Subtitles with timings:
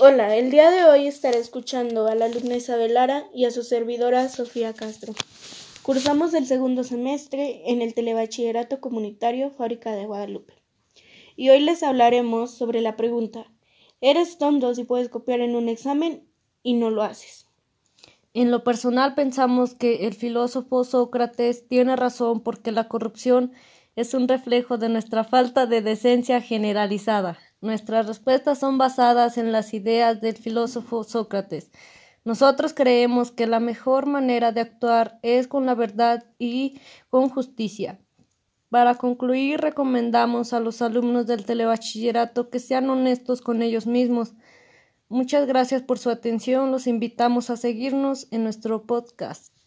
[0.00, 3.62] Hola, el día de hoy estaré escuchando a la alumna Isabel Lara y a su
[3.62, 5.12] servidora Sofía Castro.
[5.82, 10.54] Cursamos el segundo semestre en el Telebachillerato Comunitario Fábrica de Guadalupe.
[11.36, 13.52] Y hoy les hablaremos sobre la pregunta:
[14.00, 16.26] ¿Eres tonto si puedes copiar en un examen
[16.62, 17.46] y no lo haces?
[18.32, 23.52] En lo personal pensamos que el filósofo Sócrates tiene razón porque la corrupción
[23.94, 27.38] es un reflejo de nuestra falta de decencia generalizada.
[27.62, 31.70] Nuestras respuestas son basadas en las ideas del filósofo Sócrates.
[32.24, 38.00] Nosotros creemos que la mejor manera de actuar es con la verdad y con justicia.
[38.68, 44.34] Para concluir, recomendamos a los alumnos del telebachillerato que sean honestos con ellos mismos.
[45.08, 46.72] Muchas gracias por su atención.
[46.72, 49.61] Los invitamos a seguirnos en nuestro podcast.